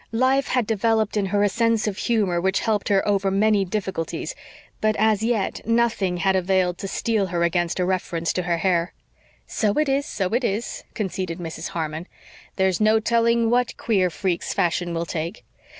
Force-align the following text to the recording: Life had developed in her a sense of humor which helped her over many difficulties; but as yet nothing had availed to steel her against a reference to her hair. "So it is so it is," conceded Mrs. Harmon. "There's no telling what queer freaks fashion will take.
Life 0.13 0.47
had 0.47 0.65
developed 0.65 1.15
in 1.15 1.27
her 1.27 1.43
a 1.43 1.47
sense 1.47 1.85
of 1.85 1.95
humor 1.95 2.41
which 2.41 2.61
helped 2.61 2.89
her 2.89 3.07
over 3.07 3.29
many 3.29 3.63
difficulties; 3.63 4.33
but 4.81 4.95
as 4.97 5.21
yet 5.21 5.61
nothing 5.63 6.17
had 6.17 6.35
availed 6.35 6.79
to 6.79 6.87
steel 6.87 7.27
her 7.27 7.43
against 7.43 7.79
a 7.79 7.85
reference 7.85 8.33
to 8.33 8.41
her 8.41 8.57
hair. 8.57 8.93
"So 9.45 9.73
it 9.73 9.87
is 9.87 10.07
so 10.07 10.29
it 10.33 10.43
is," 10.43 10.83
conceded 10.95 11.37
Mrs. 11.37 11.67
Harmon. 11.67 12.07
"There's 12.55 12.81
no 12.81 12.99
telling 12.99 13.51
what 13.51 13.77
queer 13.77 14.09
freaks 14.09 14.55
fashion 14.55 14.95
will 14.95 15.05
take. 15.05 15.43